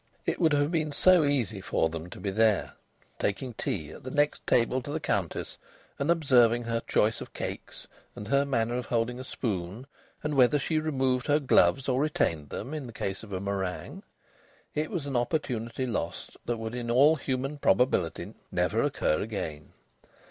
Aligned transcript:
It 0.25 0.41
would 0.41 0.53
have 0.53 0.71
been 0.71 0.91
so 0.91 1.25
easy 1.25 1.61
for 1.61 1.87
them 1.87 2.09
to 2.09 2.19
be 2.19 2.31
there, 2.31 2.73
taking 3.19 3.53
tea 3.53 3.91
at 3.91 4.01
the 4.01 4.09
next 4.09 4.47
table 4.47 4.81
to 4.81 4.91
the 4.91 4.99
Countess, 4.99 5.59
and 5.99 6.09
observing 6.09 6.63
her 6.63 6.81
choice 6.87 7.21
of 7.21 7.33
cakes, 7.35 7.87
and 8.15 8.27
her 8.27 8.43
manner 8.43 8.75
of 8.77 8.87
holding 8.87 9.19
a 9.19 9.23
spoon, 9.23 9.85
and 10.23 10.33
whether 10.33 10.57
she 10.57 10.79
removed 10.79 11.27
her 11.27 11.37
gloves 11.37 11.87
or 11.87 12.01
retained 12.01 12.49
them 12.49 12.73
in 12.73 12.87
the 12.87 12.93
case 12.93 13.21
of 13.21 13.31
a 13.31 13.39
meringue. 13.39 14.01
It 14.73 14.89
was 14.89 15.05
an 15.05 15.15
opportunity 15.15 15.85
lost 15.85 16.35
that 16.45 16.57
would 16.57 16.73
in 16.73 16.89
all 16.89 17.15
human 17.15 17.59
probability 17.59 18.33
never 18.51 18.81
occur 18.81 19.21
again.) 19.21 19.71